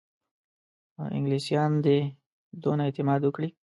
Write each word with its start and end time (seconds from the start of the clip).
انګلیسیان 1.17 1.71
دي 1.85 1.97
دونه 2.63 2.81
اعتماد 2.87 3.21
وکړي. 3.23 3.49